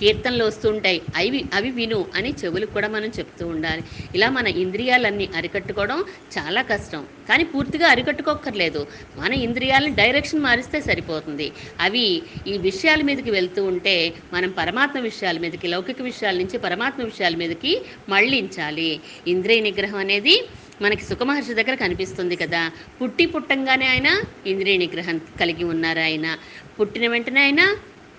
కీర్తనలు 0.00 0.44
వస్తుంటాయి 0.44 1.02
అవి 1.16 1.44
అవి 1.54 1.70
విను 1.70 2.04
అని 2.14 2.34
చెవులకు 2.44 2.70
కూడా 2.70 2.88
మనం 2.88 3.08
చెప్తూ 3.18 3.46
ఉండాలి. 3.46 3.82
ఇలా 4.14 4.30
మన 4.30 4.46
ఇంద్రియాలన్నీ 4.46 5.28
అరికట్టుకోవడం 5.36 6.04
చాలా 6.38 6.62
కష్టం. 6.62 7.06
కానీ 7.28 7.44
పూర్తిగా 7.44 7.88
అరికట్టుకోక్కర్లేదు. 7.88 8.86
మన 9.16 9.32
ఇంద్రియాలను 9.32 9.94
డైరెక్షన్ 9.94 10.40
మారిస్తే 10.40 10.80
సరిపోతుంది. 10.80 11.52
అవి 11.80 12.22
ఈ 12.46 12.58
విషయాల 12.58 13.02
మీదకి 13.02 13.30
వెళ్తూ 13.30 13.64
ఉంటే 13.64 14.12
మనం 14.32 14.50
పరమాత్మ 14.58 14.98
విషయాల 14.98 15.38
మీదకి 15.38 15.68
లౌకిక 15.68 16.02
విషయాల 16.02 16.36
నుంచి 16.36 16.58
పరమాత్మ 16.58 17.02
విషయాల 17.02 17.36
మీదకి 17.36 17.82
మళ్ళించాలి. 18.08 19.00
ఇంద్రియ 19.26 19.60
నిగ్రహం 19.60 19.96
అనేది 19.96 20.44
మనకి 20.82 21.04
సుఖమహర్షి 21.04 21.54
దగ్గర 21.54 21.74
కనిపిస్తుంది 21.74 22.36
కదా. 22.36 22.70
పుట్టి 23.02 23.26
పుట్టంగానే 23.26 23.86
ఆయన 23.86 24.22
ఇంద్రియ 24.46 24.76
నిగ్రహం 24.76 25.20
కలిగి 25.40 25.64
ఉన్నారు 25.64 25.98
ఆయన. 25.98 26.38
పుట్టిన 26.80 27.08
వెంటనే 27.08 27.40
ఆయన 27.40 27.76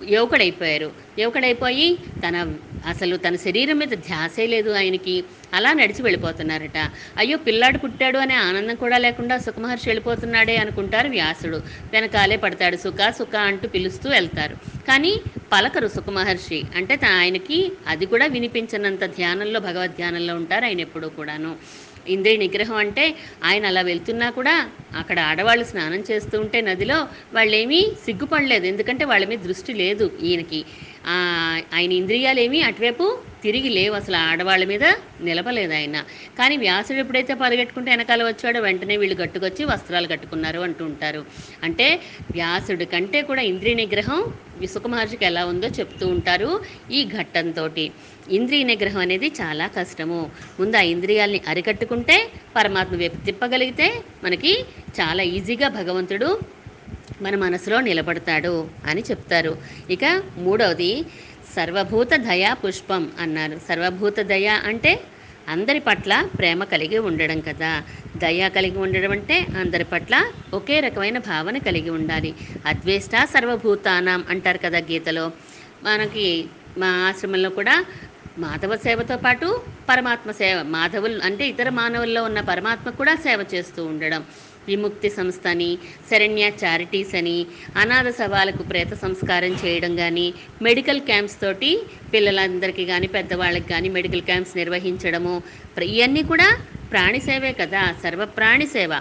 యువకుడైపోయారు. 0.10 0.92
యువకుడైపోయి 1.20 1.98
తన 2.28 2.54
అసలు 2.86 3.18
తన 3.18 3.36
శరీరం 3.36 3.78
మీద 3.78 3.88
ధ్యాసే 3.88 4.46
లేదు 4.48 4.70
ఆయనకి. 4.70 5.24
అలా 5.54 5.74
నడిచి 5.74 6.02
వెళ్ళిపోతున్నారట. 6.02 6.78
అయ్యో 7.18 7.38
పిల్లాడు 7.38 7.78
పుట్టాడు 7.78 8.18
అనే 8.18 8.34
ఆనందం 8.34 8.76
కూడా 8.76 8.98
లేకుండా 8.98 9.38
సుఖమహర్షి 9.38 9.90
వెళ్ళిపోతున్నాడే 9.90 10.58
అనుకుంటారు 10.58 11.10
వ్యాసుడు. 11.10 11.62
వెనకాలే 11.94 12.38
పడతాడు 12.38 12.76
సుఖ 12.76 13.10
సుఖ 13.10 13.36
అంటూ 13.36 13.68
పిలుస్తూ 13.68 14.10
వెళ్తారు. 14.10 14.56
కానీ 14.88 15.22
పలకరు 15.52 15.88
సుఖమహర్షి. 15.88 16.64
అంటే 16.76 17.00
ఆయనకి 17.06 17.72
అది 17.88 18.06
కూడా 18.06 18.26
వినిపించినంత 18.26 19.06
ధ్యానంలో 19.06 19.60
భగవద్ 19.60 19.92
ధ్యానంలో 19.92 20.36
ఉంటారు 20.36 20.66
ఆయన 20.66 20.82
ఎప్పుడూ 20.82 21.10
కూడాను. 21.10 21.56
ఇంద్రియ 22.08 22.38
నిగ్రహం 22.38 22.76
అంటే 22.76 23.06
ఆయన 23.44 23.66
అలా 23.66 23.82
వెళ్తున్నా 23.82 24.30
కూడా 24.30 24.54
అక్కడ 24.96 25.20
ఆడవాళ్ళు 25.20 25.66
స్నానం 25.66 26.04
చేస్తూ 26.12 26.40
ఉంటే 26.40 26.62
నదిలో 26.62 26.98
వాళ్ళేమీ 27.34 27.82
సిగ్గుపడలేదు. 28.06 28.66
ఎందుకంటే 28.66 29.06
వాళ్ళ 29.06 29.26
మీద 29.28 29.40
దృష్టి 29.40 29.74
లేదు 29.74 30.12
ఈయనకి. 30.22 30.62
ఆయన 31.74 31.92
ఇంద్రియాలు 31.92 32.40
ఏమీ 32.40 32.62
అటువైపు 32.62 33.06
తిరిగి 33.44 33.70
లేవు. 33.70 33.96
అసలు 33.96 34.18
ఆడవాళ్ళ 34.28 34.64
మీద 34.66 34.86
నిలబలేదు 35.22 35.74
ఆయన. 35.74 35.98
కానీ 36.40 36.58
వ్యాసుడు 36.58 37.00
ఎప్పుడైతే 37.00 37.34
పరిగెట్టుకుంటే 37.34 37.92
వెనకాల 37.92 38.24
వచ్చాడో 38.24 38.60
వెంటనే 38.60 38.98
వీళ్ళు 38.98 39.22
గట్టుకొచ్చి 39.22 39.66
వస్త్రాలు 39.66 40.08
కట్టుకున్నారు 40.08 40.60
అంటూ 40.60 40.86
ఉంటారు. 40.86 41.22
అంటే 41.64 41.88
వ్యాసుడి 42.32 42.86
కంటే 42.86 43.22
కూడా 43.22 43.42
ఇంద్రియ 43.42 43.74
నిగ్రహం 43.74 44.22
విసుక 44.58 44.88
మహర్షికి 44.88 45.26
ఎలా 45.26 45.46
ఉందో 45.46 45.68
చెప్తూ 45.80 46.08
ఉంటారు 46.08 46.50
ఈ 46.92 47.02
ఘట్టంతో 47.18 47.66
ఇంద్రియ 48.32 48.64
నిగ్రహం 48.64 49.00
అనేది 49.00 49.28
చాలా 49.42 49.68
కష్టము. 49.78 50.20
ముందు 50.60 50.78
ఆ 50.78 50.84
ఇంద్రియాల్ని 50.94 51.42
అరికట్టుకుంటే 51.48 52.18
పరమాత్మ 52.56 52.96
వైపు 52.96 53.26
తిప్పగలిగితే 53.26 53.88
మనకి 54.24 54.54
చాలా 55.00 55.24
ఈజీగా 55.38 55.68
భగవంతుడు 55.80 56.30
మన 57.22 57.36
మనసులో 57.36 57.80
నిలబడతాడు 57.82 58.54
అని 58.86 59.02
చెప్తారు. 59.02 59.52
ఇక 59.90 60.06
మూడవది 60.38 60.92
సర్వభూత 61.56 62.14
దయా 62.28 62.54
పుష్పం 62.54 63.12
అన్నారు. 63.20 63.56
సర్వభూత 63.68 64.20
దయ 64.20 64.48
అంటే 64.66 64.92
అందరి 65.50 65.80
పట్ల 65.80 66.28
ప్రేమ 66.40 66.64
కలిగి 66.64 66.98
ఉండడం 66.98 67.40
కదా. 67.40 67.72
దయ 68.18 68.50
కలిగి 68.50 68.78
ఉండడం 68.78 69.12
అంటే 69.12 69.38
అందరి 69.60 69.84
పట్ల 69.84 70.16
ఒకే 70.54 70.80
రకమైన 70.80 71.18
భావన 71.18 71.58
కలిగి 71.58 71.90
ఉండాలి. 71.90 72.32
అద్వేష్ట 72.66 73.24
సర్వభూతానం 73.34 74.26
అంటారు 74.30 74.58
కదా 74.58 74.80
గీతలో. 74.92 75.26
మనకి 75.84 76.28
మా 76.78 76.90
ఆశ్రమంలో 77.08 77.50
కూడా 77.50 77.86
మాధవ 78.40 78.76
సేవతో 78.78 79.18
పాటు 79.18 79.48
పరమాత్మ 79.90 80.32
సేవ 80.32 80.58
మాధవులు 80.76 81.20
అంటే 81.28 81.48
ఇతర 81.48 81.70
మానవుల్లో 81.70 82.24
ఉన్న 82.24 82.42
పరమాత్మ 82.42 82.90
కూడా 82.90 83.16
సేవ 83.16 83.46
చేస్తూ 83.54 83.86
ఉండడం. 83.86 84.22
విముక్తి 84.68 85.10
సంస్థ 85.10 85.48
అని 85.48 85.70
శరణ్య 86.10 86.46
చారిటీస్ 86.64 87.16
అని 87.16 87.38
అనాథ 87.76 88.10
సవాలకు 88.12 88.64
ప్రేత 88.64 88.94
సంస్కారం 88.94 89.54
చేయడం 89.64 89.96
కానీ 89.96 90.28
మెడికల్ 90.62 91.02
క్యాంప్స్ 91.02 91.42
తోటి 91.42 91.72
పిల్లలందరికీ 92.14 92.86
కానీ 92.86 93.08
పెద్దవాళ్ళకి 93.08 93.68
కానీ 93.68 93.90
మెడికల్ 93.90 94.22
క్యాంప్స్ 94.22 94.56
నిర్వహించడము 94.58 95.36
ఇవన్నీ 95.92 96.24
కూడా 96.24 96.50
ప్రాణి 96.92 97.20
సేవే 97.20 97.52
కదా 97.54 97.82
సర్వప్రాణి 98.04 98.66
సేవ. 98.68 98.92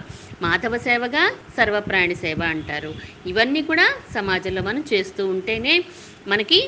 మాధవ 0.41 0.77
సేవగా 0.77 1.23
సర్వప్రాణి 1.57 2.15
సేవ 2.15 2.41
అంటారు. 2.49 2.91
ఇవన్నీ 3.25 3.61
కూడా 3.61 3.85
సమాజంలో 4.13 4.61
మనం 4.61 4.83
చేస్తూ 4.93 5.27
ఉంటేనే 5.27 5.73
మనకి 6.27 6.59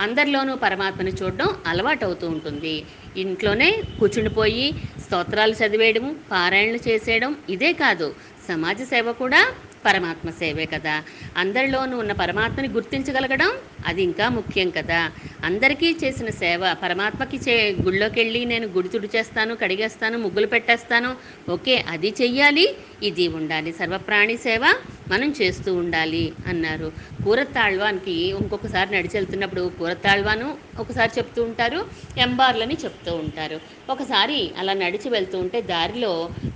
అందరిలోనూ 0.00 0.52
పరమాత్మని 0.56 1.12
చూడడం 1.20 1.48
అలవాటు 1.66 2.04
అవుతూ 2.04 2.26
ఉంటుంది. 2.28 2.74
ఇంట్లోనే 3.16 3.68
కూర్చుండిపోయి 3.98 4.66
స్తోత్రాలు 5.04 5.54
చదివేయడం 5.60 6.06
పారాయణలు 6.30 6.80
చేసేయడం 6.88 7.32
ఇదే 7.48 7.72
కాదు. 7.82 8.08
సమాజ 8.48 8.82
సేవ 8.92 9.12
కూడా 9.22 9.40
పరమాత్మ 9.88 10.30
సేవే 10.40 10.66
కదా. 10.74 10.94
అందరిలోనూ 11.42 11.96
ఉన్న 12.02 12.12
పరమాత్మని 12.22 12.68
గుర్తించగలగడం 12.76 13.50
అది 13.86 14.02
ఇంకా 14.08 14.26
ముఖ్యం 14.38 14.68
కదా. 14.78 15.00
అందరికీ 15.44 15.88
చేసిన 16.02 16.30
సేవ 16.42 16.62
పరమాత్మకి 16.82 17.38
చే 17.46 17.54
గుళ్ళోకి 17.86 18.18
వెళ్ళి 18.20 18.40
నేను 18.52 18.66
గుడి 18.76 18.88
తుడి 18.88 19.08
చేస్తాను 19.16 19.52
కడిగేస్తాను 19.62 20.18
ముగ్గులు 20.24 20.48
పెట్టేస్తాను 20.54 21.10
ఓకే 21.54 21.76
అది 21.94 22.10
చెయ్యాలి 22.20 22.66
ఇది 23.08 23.26
ఉండాలి. 23.38 23.72
సర్వప్రాణి 23.80 24.36
సేవ 24.46 24.64
మనం 25.12 25.28
చేస్తూ 25.40 25.70
ఉండాలి 25.82 26.22
అన్నారు. 26.50 26.88
కూరతాళ్వానికి 27.24 28.16
ఇంకొకసారి 28.40 28.88
నడిచి 28.96 29.16
వెళ్తున్నప్పుడు 29.18 29.62
కూరతాళ్వాను 29.78 30.48
ఒకసారి 30.82 31.12
చెప్తూ 31.18 31.40
ఉంటారు 31.48 31.78
ఎంబార్లని 32.18 32.76
చెప్తూ 32.84 33.12
ఉంటారు. 33.22 33.56
ఒకసారి 33.90 34.40
అలా 34.60 34.72
నడిచి 34.82 35.08
వెళ్తూ 35.10 35.36
ఉంటే 35.44 35.60
దారిలో 35.72 36.12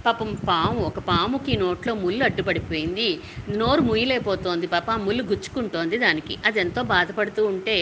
పాపం 0.06 0.30
పాము 0.48 0.80
ఒక 0.90 1.00
పాముకి 1.08 1.56
నోట్లో 1.62 1.94
ముళ్ళు 2.02 2.22
అడ్డుపడిపోయింది. 2.24 3.08
నోరు 3.56 3.82
ముయ్యలేకపోతోంది 3.82 4.66
పాప 4.66 4.90
ముళ్ళు 5.04 5.22
గుచ్చుకుంటోంది 5.22 5.98
దానికి. 5.98 6.34
అది 6.46 6.60
ఎంతో 6.60 6.82
బాధపడుతూ 6.92 7.42
ఉంటే 7.46 7.76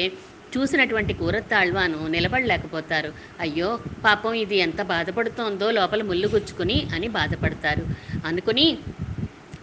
చూసినటువంటి 0.55 1.13
కూరత్తాళ్వాను 1.13 2.09
నిలబడలేకపోతారు. 2.09 3.11
అయ్యో 3.41 3.69
పాపం 4.05 4.35
ఇది 4.35 4.57
ఎంత 4.59 4.83
బాధపడుతోందో 4.93 5.71
లోపల 5.71 6.03
ముళ్ళు 6.03 6.29
గుచ్చుకుని 6.29 6.79
అని 6.95 7.09
బాధపడతారు. 7.19 7.85
అనుకుని 8.27 8.67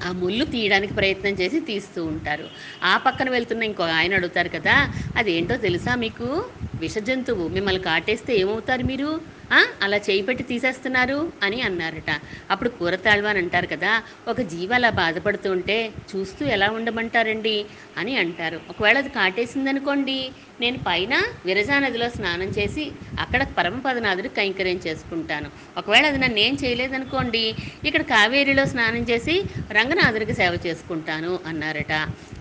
ఆ 0.06 0.12
ముళ్ళు 0.12 0.46
తీయడానికి 0.46 0.94
ప్రయత్నం 0.94 1.34
చేసి 1.34 1.60
తీస్తూ 1.62 2.06
ఉంటారు. 2.06 2.46
ఆ 2.84 2.98
పక్కన 2.98 3.30
వెళ్తున్న 3.30 3.64
ఇంకో 3.64 3.84
ఆయన 4.00 4.14
అడుగుతారు 4.14 4.50
కదా 4.50 4.76
అదేంటో 5.18 5.56
తెలుసా 5.58 5.96
మీకు? 5.96 6.28
విష 6.76 6.98
జంతువు 7.00 7.48
మిమ్మల్ని 7.48 7.82
కాటేస్తే 7.82 8.34
ఏమవుతారు 8.36 8.84
మీరు? 8.84 9.10
అలా 9.84 9.98
చేయి 9.98 10.22
పెట్టి 10.22 10.44
తీసేస్తున్నారు 10.44 11.32
అని 11.44 11.62
అన్నారట. 11.62 12.12
అప్పుడు 12.52 12.70
కూరతాళ్వాని 12.70 13.40
అంటారు 13.40 13.68
కదా 13.68 13.92
ఒక 14.28 14.42
జీవ 14.42 14.74
అలా 14.74 14.90
బాధపడుతూ 14.90 15.52
ఉంటే 15.52 15.78
చూస్తూ 16.16 16.46
ఎలా 16.46 16.70
ఉండమంటారండి? 16.70 17.66
అని 17.98 18.18
అంటారు. 18.18 18.60
ఒకవేళ 18.70 18.98
అది 18.98 19.10
కాటేసిందనుకోండి 19.10 20.32
నేను 20.62 20.78
పైన 20.88 21.14
విరజా 21.46 21.80
నదిలో 21.80 22.10
స్నానం 22.10 22.48
చేసి 22.48 22.92
అక్కడ 23.20 23.48
పరమపదనాథుడు 23.58 24.28
కైంకర్యం 24.28 24.80
చేసుకుంటాను. 24.88 25.50
ఒకవేళ 25.78 26.06
అది 26.06 26.18
నన్ను 26.18 26.40
ఏం 26.40 26.58
చేయలేదనుకోండి 26.64 27.56
ఇక్కడ 27.86 28.02
కావేరిలో 28.02 28.66
స్నానం 28.66 29.04
చేసి 29.04 29.44
రంగనాథుడికి 29.72 30.34
సేవ 30.34 30.60
చేసుకుంటాను 30.68 31.40
అన్నారట. 31.48 31.94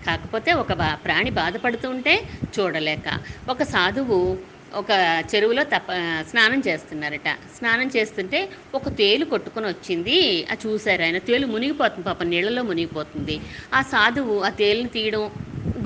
కాకపోతే 0.05 0.53
ఒక 0.53 0.73
బా 0.73 0.97
ప్రాణి 1.05 1.29
బాధపడుతూ 1.29 1.89
ఉంటే 1.89 2.23
చూడలేక. 2.59 3.19
ఒక 3.49 3.63
సాధువు 3.63 4.37
ఒక 4.73 5.23
చెరువులో 5.35 5.63
తప్ప 5.63 5.91
స్నానం 6.29 6.61
చేస్తున్నారట. 6.67 7.29
స్నానం 7.57 7.91
చేస్తుంటే 7.97 8.49
ఒక 8.75 8.89
తేలు 8.89 9.25
కొట్టుకొని 9.25 9.67
వచ్చింది. 9.67 10.47
ఆ 10.51 10.55
చూశారు 10.65 11.01
ఆయన. 11.01 11.17
తేలు 11.17 11.47
మునిగిపోతుంది 11.47 12.03
పాపం 12.05 12.29
నీళ్ళలో 12.29 12.63
మునిగిపోతుంది. 12.63 13.39
ఆ 13.73 13.81
సాధువు 13.81 14.39
ఆ 14.39 14.49
తేలుని 14.49 14.89
తీయడం 14.89 15.31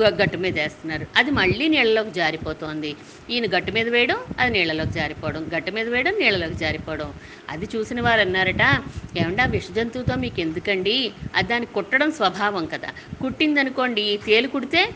గ- 0.02 0.22
గట్టు 0.24 0.38
మీద 0.38 0.60
వేస్తున్నారు. 0.60 1.06
అది 1.16 1.32
మళ్ళీ 1.32 1.68
నీళ్ళలోకి 1.68 2.12
జారిపోతోంది. 2.12 2.96
ఈయన 3.30 3.58
గట్టు 3.58 3.72
మీద 3.72 3.90
వేయడం 3.90 4.18
అది 4.40 4.54
నీళ్ళలోకి 4.54 4.92
జారిపోవడం. 4.92 5.52
గట్టు 5.58 5.72
మీద 5.72 5.88
వేయడం 5.90 6.20
నీళ్ళలోకి 6.20 6.54
జారిపోవడం. 6.54 7.14
అది 7.50 7.68
చూసిన 7.76 8.02
వారు 8.02 8.22
అన్నారట 8.22 8.82
ఏమంటే 9.18 9.42
ఆ 9.42 9.46
విష 9.46 9.72
జంతువుతో 9.72 10.16
మీకు 10.16 10.42
ఎందుకండి 10.42 11.12
అది 11.36 11.48
దాన్ని 11.48 11.66
కుట్టడం 11.66 12.12
స్వభావం 12.12 12.66
కదా. 12.66 12.90
కుట్టిందనుకోండి 13.22 14.20
తేలు 14.26 14.48
కుడితే 14.48 14.90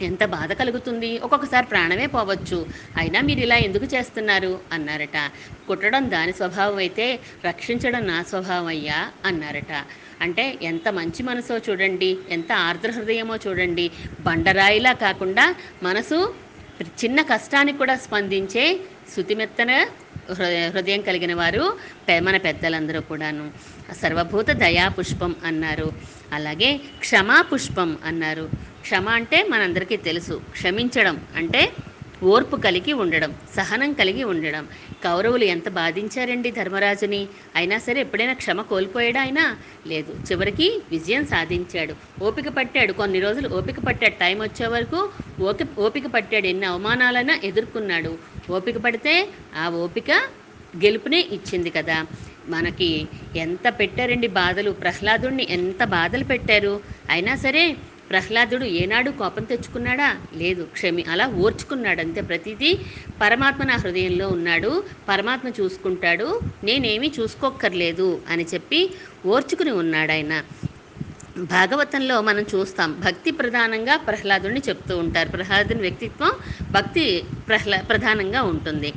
ఎంత 0.00 0.24
బాధ 0.24 0.52
కలుగుతుంది? 0.52 1.18
ఒక్కొక్కసారి 1.18 1.66
ప్రాణమే 1.66 2.06
పోవచ్చు. 2.06 2.66
అయినా 2.96 3.20
మీరు 3.20 3.40
ఇలా 3.40 3.56
ఎందుకు 3.56 3.84
చేస్తున్నారు? 3.84 4.60
అన్నారట. 4.72 5.18
కుట్టడం 5.68 6.10
దాని 6.10 6.32
స్వభావం 6.32 6.76
అయితే 6.76 7.20
రక్షించడం 7.44 8.06
నా 8.06 8.22
స్వభావం 8.22 8.66
అయ్యా 8.66 9.10
అన్నారట. 9.24 9.72
అంటే 10.20 10.58
ఎంత 10.62 10.88
మంచి 10.88 11.22
మనసో 11.22 11.56
చూడండి 11.70 12.18
ఎంత 12.30 12.52
ఆర్ద్ర 12.52 12.90
హృదయమో 12.90 13.36
చూడండి. 13.46 13.90
బండరాయిలా 14.20 14.92
కాకుండా 14.92 15.54
మనసు 15.82 16.34
చిన్న 17.04 17.22
కష్టానికి 17.22 17.78
కూడా 17.78 17.96
స్పందించే 17.96 18.80
శుతిమెత్తన 19.16 19.70
హృదయం 20.72 21.00
కలిగిన 21.02 21.34
వారు 21.34 21.64
మన 22.20 22.36
పెద్దలందరూ 22.36 23.00
కూడాను. 23.00 23.46
సర్వభూత 23.92 24.48
దయా 24.62 24.88
పుష్పం 24.88 25.36
అన్నారు. 25.44 25.88
అలాగే 26.32 26.70
క్షమా 27.00 27.42
పుష్పం 27.42 27.98
అన్నారు. 28.04 28.46
క్షమ 28.80 29.08
అంటే 29.10 29.42
మనందరికీ 29.52 29.96
తెలుసు. 29.96 30.42
క్షమించడం 30.52 31.16
అంటే 31.36 31.62
ఓర్పు 32.22 32.56
కలిగి 32.56 32.92
ఉండడం 32.94 33.30
సహనం 33.56 33.92
కలిగి 33.92 34.24
ఉండడం. 34.24 34.64
కౌరవులు 35.04 35.44
ఎంత 35.44 35.68
బాధించారండి 35.78 36.50
ధర్మరాజుని? 36.50 37.20
అయినా 37.56 37.78
సరే 37.78 38.00
ఎప్పుడైనా 38.00 38.34
క్షమ 38.34 38.60
కోల్పోయాడా 38.62 39.20
అయినా? 39.20 39.44
లేదు. 39.86 40.12
చివరికి 40.28 40.66
విజయం 40.90 41.24
సాధించాడు. 41.24 41.94
ఓపిక 42.22 42.48
పట్టాడు. 42.48 42.92
కొన్ని 42.92 43.20
రోజులు 43.20 43.48
ఓపిక 43.58 43.80
పట్టాడు. 43.86 44.16
టైం 44.20 44.38
వచ్చే 44.40 44.66
వరకు 44.66 45.00
ఓపిక 45.40 45.78
ఓపిక 45.78 46.06
పట్టాడు. 46.14 46.46
ఎన్ని 46.46 46.66
అవమానాలైనా 46.66 47.36
ఎదుర్కొన్నాడు. 47.44 48.12
ఓపిక 48.50 48.78
పడితే 48.78 49.14
ఆ 49.56 49.66
ఓపిక 49.84 50.10
గెలుపునే 50.74 51.20
ఇచ్చింది 51.36 51.70
కదా. 51.70 51.96
మనకి 52.48 52.88
ఎంత 53.36 53.66
పెట్టారండి 53.80 54.28
బాధలు? 54.40 54.70
ప్రహ్లాదుడిని 54.82 55.46
ఎంత 55.50 55.84
బాధలు 55.96 56.24
పెట్టారు? 56.24 56.72
అయినా 57.10 57.34
సరే 57.36 57.64
ప్రహ్లాదుడు 58.12 58.64
ఏనాడు 58.80 59.10
కోపం 59.10 59.44
తెచ్చుకున్నాడా? 59.44 60.08
లేదు. 60.34 60.62
క్షమి 60.72 61.04
అలా 61.08 61.26
ఓర్చుకున్నాడు 61.44 62.00
అంతే 62.00 62.20
ప్రతిదీ. 62.20 62.70
పరమాత్మ 63.20 63.62
నా 63.62 63.76
హృదయంలో 63.76 64.28
ఉన్నాడు. 64.28 64.70
పరమాత్మ 65.08 65.48
చూసుకుంటాడు. 65.60 66.28
నేనేమీ 66.64 67.12
చూసుకోక్కర్లేదు 67.18 68.08
అని 68.28 68.46
చెప్పి 68.54 68.80
ఓర్చుకుని 69.26 69.70
ఉన్నాడు 69.82 70.12
ఆయన 70.12 70.34
భాగవతంలో 71.52 72.20
మనం 72.22 72.44
చూస్తాం. 72.54 72.90
భక్తి 73.04 73.30
ప్రధానంగా 73.30 73.96
ప్రహ్లాదుని 74.08 74.62
చెప్తూ 74.68 74.98
ఉంటారు. 74.98 75.28
ప్రహ్లాదుని 75.28 75.80
వ్యక్తిత్వం 75.80 76.32
భక్తి 76.72 77.04
ప్రహ్లా 77.48 77.78
ప్రధానంగా 77.90 78.42
ఉంటుంది. 78.52 78.90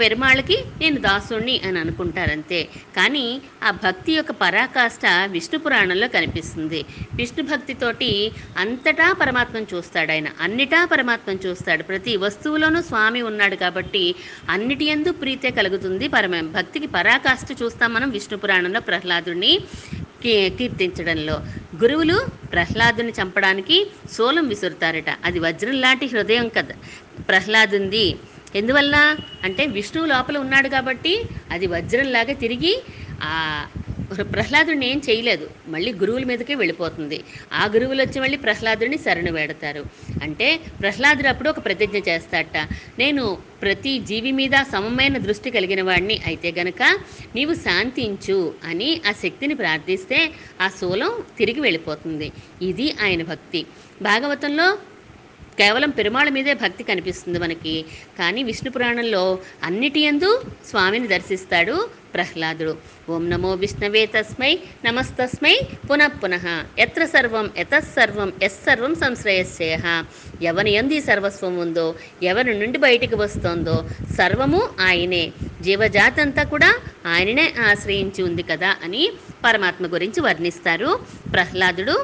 పెరుమాళ్ళకి 0.00 0.56
నేను 0.80 0.98
దాసుణ్ణి 1.00 1.60
అని 1.66 1.78
అనుకుంటారంతే. 1.78 2.60
కానీ 2.96 3.24
ఆ 3.64 3.70
భక్తి 3.84 4.12
యొక్క 4.12 4.32
పరాకాష్ట 4.42 5.06
విష్ణు 5.26 5.58
పురాణంలో 5.58 6.08
కనిపిస్తుంది. 6.08 6.80
విష్ణు 7.14 7.42
భక్తితోటి 7.50 8.10
అంతటా 8.58 9.12
పరమాత్మను 9.20 9.66
చూస్తాడు 9.74 10.12
ఆయన. 10.12 10.28
అన్నిటా 10.40 10.84
పరమాత్మను 10.92 11.40
చూస్తాడు. 11.46 11.82
ప్రతి 11.82 12.16
వస్తువులోనూ 12.16 12.82
స్వామి 12.82 13.22
ఉన్నాడు 13.22 13.56
కాబట్టి 13.56 14.04
అన్నిటి 14.48 14.84
ఎందు 14.94 15.12
ప్రీతే 15.20 15.50
కలుగుతుంది 15.50 16.08
పరమ. 16.08 16.40
భక్తికి 16.56 16.86
పరాకాష్ట 16.96 17.62
చూస్తాం 17.62 17.90
మనం 17.94 18.10
విష్ణు 18.10 18.38
పురాణంలో 18.38 18.80
ప్రహ్లాదుని 18.80 19.52
కీర్తించడంలో. 20.22 21.36
గురువులు 21.82 22.16
ప్రహ్లాదుని 22.52 23.12
చంపడానికి 23.20 23.76
శూలం 24.16 24.46
విసురుతారట. 24.48 25.10
అది 25.24 25.38
వజ్రం 25.38 25.76
లాంటి 25.80 26.06
హృదయం 26.06 26.48
కదా 26.56 26.74
ప్రహ్లాదుంది. 27.28 28.06
ఎందువల్ల? 28.56 29.16
అంటే 29.44 29.66
విష్ణువు 29.66 30.06
లోపల 30.06 30.38
ఉన్నాడు 30.38 30.68
కాబట్టి 30.68 31.24
అది 31.50 31.66
వజ్రంలాగా 31.66 32.32
తిరిగి 32.32 32.82
ఆ 33.22 33.66
ప్రహ్లాదుడిని 34.32 34.90
ఏం 34.90 35.02
చేయలేదు. 35.10 35.50
మళ్ళీ 35.68 35.92
గురువుల 35.92 36.24
మీదకే 36.24 36.54
వెళ్ళిపోతుంది. 36.54 37.24
ఆ 37.52 37.66
గురువులు 37.66 38.02
వచ్చి 38.02 38.20
మళ్ళీ 38.20 38.36
ప్రహ్లాదుడిని 38.36 38.98
శరణు 38.98 39.32
వేడతారు. 39.32 39.84
అంటే 40.22 40.60
ప్రహ్లాదుడు 40.80 41.28
అప్పుడు 41.28 41.48
ఒక 41.48 41.64
ప్రతిజ్ఞ 41.64 41.98
చేస్తాట. 41.98 42.56
నేను 42.98 43.38
ప్రతి 43.62 43.98
జీవి 43.98 44.32
మీద 44.32 44.50
సమమైన 44.50 45.18
దృష్టి 45.18 45.50
కలిగిన 45.50 45.82
వాడిని 45.82 46.20
అయితే 46.26 46.54
గనక 46.58 46.82
నీవు 47.34 47.54
శాంతించు 47.54 48.54
అని 48.64 49.00
ఆ 49.08 49.12
శక్తిని 49.12 49.54
ప్రార్థిస్తే 49.54 50.30
ఆ 50.60 50.68
శూలం 50.68 51.12
తిరిగి 51.38 51.60
వెళ్ళిపోతుంది. 51.60 52.32
ఇది 52.62 52.92
ఆయన 53.02 53.22
భక్తి. 53.22 53.66
భాగవతంలో 54.02 54.78
కేవలం 55.60 55.90
పెరుమాళ 55.98 56.28
మీదే 56.36 56.54
భక్తి 56.64 56.82
కనిపిస్తుంది 56.90 57.38
మనకి. 57.38 57.74
కానీ 58.18 58.42
విష్ణు 58.50 58.70
పురాణంలో 58.76 59.24
అన్నిటి 59.64 60.02
యందు 60.06 60.30
స్వామిని 60.70 61.08
దర్శిస్తాడు 61.14 61.74
ప్రహ్లాదుడు. 62.14 62.72
ఓం 63.14 63.24
నమో 63.30 63.50
విష్ణవే 63.62 64.02
తస్మై 64.14 64.50
నమస్తస్మై 64.84 65.52
పునః 65.88 66.12
పునః. 66.22 66.44
ఎత్ర 66.84 67.02
సర్వం 67.14 67.46
ఎతస్సర్వం 67.62 68.30
ఎస్సర్వం 68.42 68.92
సంశ్రయశ్చయ 69.02 69.76
ఎవరి 70.50 70.70
ఎందు 70.80 70.94
ఈ 70.98 71.00
సర్వస్వం 71.08 71.54
ఉందో 71.64 71.86
ఎవరి 72.30 72.52
నుండి 72.60 72.78
బయటికి 72.86 73.16
వస్తోందో 73.22 73.76
సర్వము 74.18 74.60
ఆయనే. 74.88 75.24
జీవజాతి 75.66 76.20
అంతా 76.24 76.42
కూడా 76.52 76.70
ఆయననే 77.14 77.46
ఆశ్రయించి 77.68 78.22
ఉంది 78.28 78.44
కదా 78.50 78.70
అని 78.84 79.02
పరమాత్మ 79.44 79.86
గురించి 79.94 80.20
వర్ణిస్తారు 80.26 80.90
ప్రహ్లాదుడు. 81.34 81.96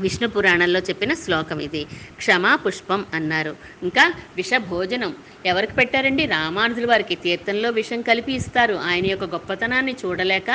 విష్ణు 0.00 0.28
పురాణంలో 0.28 0.80
చెప్పిన 0.80 1.14
శ్లోకం 1.14 1.60
ఇది. 1.60 1.82
క్షమా 2.16 2.54
పుష్పం 2.56 3.06
అన్నారు. 3.14 3.52
ఇంకా 3.82 4.04
విష 4.36 4.50
భోజనం 4.68 5.12
ఎవరికి 5.46 5.74
పెట్టారండి? 5.74 6.26
రామానుజుల 6.26 6.86
వారికి. 6.86 7.14
తీర్థంలో 7.14 7.70
విషం 7.70 8.00
కలిపి 8.02 8.32
ఇస్తారు. 8.32 8.74
ఆయన 8.74 9.06
యొక్క 9.06 9.24
గొప్పతనాన్ని 9.24 9.94
చూడలేక 10.04 10.50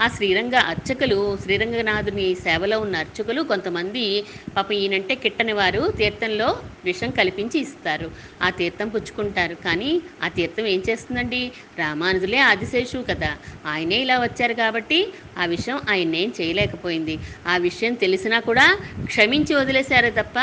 ఆ 0.00 0.08
శ్రీరంగ 0.08 0.54
అర్చకులు 0.54 1.38
శ్రీరంగనాథుని 1.42 2.34
సేవలో 2.34 2.80
ఉన్న 2.80 2.96
అర్చకులు 2.96 3.42
కొంతమంది 3.42 4.24
పాప 4.56 4.72
ఈయనంటే 4.72 5.14
కిట్టని 5.14 5.52
వారు 5.52 5.92
తీర్థంలో 5.98 6.48
విషం 6.84 7.10
కల్పించి 7.10 7.60
ఇస్తారు. 7.60 8.10
ఆ 8.42 8.50
తీర్థం 8.50 8.88
పుచ్చుకుంటారు. 8.88 9.54
కానీ 9.54 9.90
ఆ 10.22 10.28
తీర్థం 10.28 10.66
ఏం 10.66 10.82
చేస్తుందండి? 10.90 11.52
రామానుజులే 11.78 12.38
ఆదిశేషువు 12.38 13.02
కదా. 13.02 13.32
ఆయనే 13.66 13.96
ఇలా 13.96 14.18
వచ్చారు 14.18 14.54
కాబట్టి 14.54 14.98
ఆ 15.38 15.44
విషయం 15.54 15.78
ఆయన 15.92 16.14
ఏం 16.22 16.30
చేయలేకపోయింది. 16.40 17.14
ఆ 17.46 17.56
విషయం 17.66 17.94
తెలిసినా 18.04 18.38
కూడా 18.48 18.66
క్షమించి 19.10 19.54
వదిలేశారే 19.54 20.10
తప్ప 20.20 20.38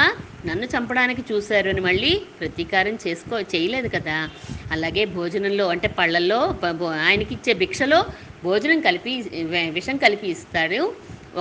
నన్ను 0.48 0.66
చంపడానికి 0.66 1.24
చూశారు 1.32 1.70
అని 1.74 1.82
మళ్ళీ 1.82 2.12
ప్రతీకారం 2.40 2.98
చేసుకో 3.06 3.36
చేయలేదు 3.54 3.88
కదా. 3.96 4.18
అలాగే 4.72 5.06
భోజనంలో 5.18 5.68
అంటే 5.74 5.88
పళ్ళల్లో 6.00 6.40
ఆయనకి 7.08 7.34
ఇచ్చే 7.38 7.54
భిక్షలో 7.64 8.00
భోజనం 8.44 8.80
కలిపి 8.88 9.14
విషం 9.78 9.98
కలిపి 9.98 10.28
ఇస్తాడు 10.36 10.82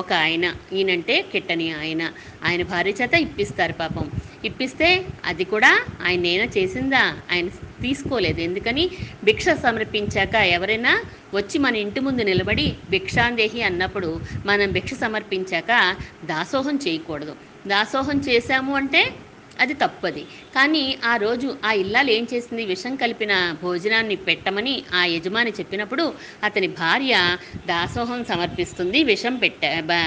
ఒక 0.02 0.12
ఆయన 0.24 0.46
ఈయనంటే 0.72 1.16
కిట్టని 1.32 1.68
ఆయన. 1.80 2.02
ఆయన 2.46 2.62
భార్య 2.72 2.92
చేత 3.00 3.14
ఇప్పిస్తారు 3.26 3.74
పాపం. 3.82 4.06
ఇప్పిస్తే 4.44 5.06
అది 5.24 5.44
కూడా 5.44 5.70
ఆయన 6.02 6.20
నేను 6.20 6.44
చేసిందా? 6.58 7.16
ఆయన 7.32 7.48
తీసుకోలేదు. 7.80 8.40
ఎందుకని? 8.40 8.90
భిక్ష 9.24 9.48
సమర్పించాక 9.48 10.34
ఎవరైనా 10.34 10.92
వచ్చి 11.34 11.58
మన 11.58 11.76
ఇంటి 11.76 12.00
ముందు 12.00 12.22
నిలబడి 12.22 12.74
భిక్షాందేహి 12.90 13.62
అన్నప్పుడు 13.62 14.20
మనం 14.46 14.72
భిక్ష 14.72 14.94
సమర్పించాక 14.94 15.72
దాసోహం 16.24 16.78
చేయకూడదు. 16.88 17.36
దాసోహం 17.66 18.20
చేశాము 18.20 18.74
అంటే 18.74 19.02
అది 19.60 19.74
తప్పది. 19.74 20.22
కానీ 20.54 20.98
ఆ 21.04 21.16
రోజు 21.16 21.56
ఆ 21.64 21.72
ఇల్లాలు 21.72 22.10
ఏం 22.10 22.26
చేసింది? 22.32 22.64
విషం 22.64 22.96
కలిపిన 22.96 23.32
భోజనాన్ని 23.62 24.16
పెట్టమని 24.16 24.82
ఆ 24.94 25.04
యజమాని 25.04 25.50
చెప్పినప్పుడు 25.50 26.04
అతని 26.44 26.68
భార్య 26.68 27.14
దాసోహం 27.66 28.24
సమర్పిస్తుంది 28.24 29.02
విషం 29.04 29.36
పెట్ట 29.36 29.62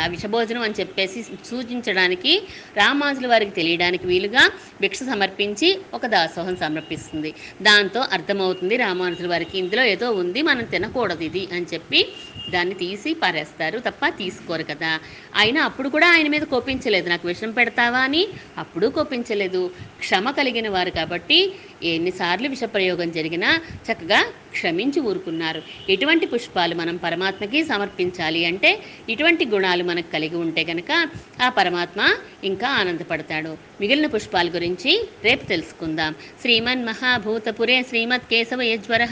విషభోజనం 0.10 0.62
అని 0.62 0.80
చెప్పేసి 0.80 1.22
సూచించడానికి 1.24 2.34
రామానుజుల 2.78 3.28
వారికి 3.28 3.52
తెలియడానికి 3.52 4.08
వీలుగా 4.08 4.44
భిక్ష 4.82 5.00
సమర్పించి 5.04 5.70
ఒక 5.94 6.06
దాసోహం 6.06 6.56
సమర్పిస్తుంది. 6.56 7.32
దాంతో 7.62 8.02
అర్థమవుతుంది 8.12 8.78
రామానుజుల 8.78 9.28
వారికి 9.28 9.58
ఇందులో 9.58 9.84
ఏదో 9.84 10.12
ఉంది 10.12 10.42
మనం 10.42 10.66
తినకూడదు 10.66 11.24
ఇది 11.24 11.48
అని 11.54 11.66
చెప్పి 11.74 12.02
దాన్ని 12.50 12.76
తీసి 12.76 13.14
పారేస్తారు 13.14 13.80
తప్ప 13.80 14.08
తీసుకోరు 14.10 14.64
కదా. 14.64 15.00
అయినా 15.36 15.64
అప్పుడు 15.64 15.90
కూడా 15.90 16.12
ఆయన 16.14 16.28
మీద 16.28 16.42
కోపించలేదు. 16.42 17.10
నాకు 17.10 17.28
విషం 17.28 17.52
పెడతావా 17.52 18.00
అని? 18.00 18.28
అప్పుడు 18.58 18.88
కోపించలేదు. 18.88 19.72
క్షమ 20.00 20.32
కలిగిన 20.32 20.70
వారు 20.70 20.90
కాబట్టి 20.90 21.54
ఎన్నిసార్లు 21.84 22.50
విషప్రయోగం 22.50 23.12
జరిగినా 23.12 23.60
చక్కగా 23.92 24.26
క్షమించి 24.52 25.00
ఊరుకున్నారు. 25.02 25.62
ఎటువంటి 25.90 26.26
పుష్పాలు 26.26 26.76
మనం 26.76 26.96
పరమాత్మకి 26.96 27.64
సమర్పించాలి 27.64 28.46
అంటే 28.46 28.80
ఇటువంటి 29.10 29.46
గుణాలు 29.46 29.84
మనకు 29.84 30.12
కలిగి 30.12 30.36
ఉంటే 30.36 30.64
కనుక 30.64 31.08
ఆ 31.42 31.50
పరమాత్మ 31.50 32.14
ఇంకా 32.44 32.68
ఆనందపడతాడు. 32.68 33.58
మిగిలిన 33.82 34.08
పుష్పాల 34.08 34.50
గురించి 34.50 35.08
రేపు 35.24 35.46
తెలుసుకుందాం. 35.46 36.16
శ్రీమన్ 36.42 36.86
మహాభూతపురే 36.86 37.82
శ్రీమత్ 37.82 38.30
కేశవ 38.30 38.62
యజ్వర 38.62 39.06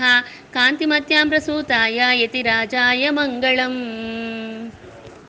కాంతిమత్యాం 0.56 1.28
ప్రసూతాయ 1.28 2.00
యతి 2.22 2.42
రాజాయ 2.42 3.10
మంగళం. 3.10 3.76